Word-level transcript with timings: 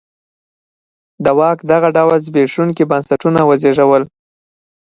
د 1.23 1.25
واک 1.37 1.59
دغه 1.71 1.87
ډول 1.97 2.17
سخت 2.19 2.25
زبېښونکي 2.25 2.83
بنسټونه 2.91 3.39
وزېږول. 3.45 4.03